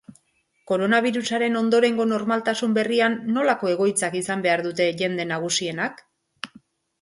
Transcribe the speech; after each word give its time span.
Koronabirusaren 0.69 1.59
ondorengo 1.59 2.07
normaltasun 2.11 2.73
berrian 2.77 3.19
nolako 3.35 3.71
egoitzak 3.75 4.19
izan 4.23 4.43
behar 4.47 4.65
dute 4.69 4.89
jende 5.03 5.29
nagusienak? 5.35 6.03